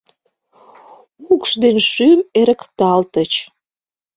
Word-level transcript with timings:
Укш 1.33 1.51
ден 1.63 1.77
шӱм 1.91 2.19
эрыкталтыч 2.39 3.31